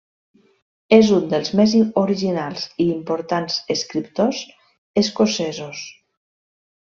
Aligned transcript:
És 0.95 1.09
un 1.17 1.27
dels 1.33 1.51
més 1.59 1.75
originals 2.03 2.63
i 2.87 2.89
importants 2.95 3.59
escriptors 3.77 4.41
escocesos. 5.07 5.85